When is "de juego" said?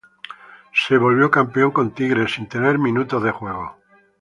3.21-3.77